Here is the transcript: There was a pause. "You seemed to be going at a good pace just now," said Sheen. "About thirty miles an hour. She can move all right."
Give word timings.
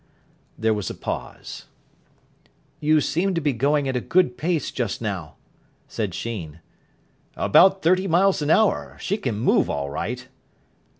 There 0.57 0.73
was 0.73 0.89
a 0.89 0.95
pause. 0.95 1.65
"You 2.79 3.01
seemed 3.01 3.35
to 3.35 3.41
be 3.41 3.53
going 3.53 3.87
at 3.87 3.95
a 3.95 4.01
good 4.01 4.35
pace 4.35 4.71
just 4.71 4.99
now," 4.99 5.35
said 5.87 6.15
Sheen. 6.15 6.59
"About 7.35 7.83
thirty 7.83 8.07
miles 8.07 8.41
an 8.41 8.49
hour. 8.49 8.97
She 8.99 9.15
can 9.19 9.37
move 9.37 9.69
all 9.69 9.91
right." 9.91 10.27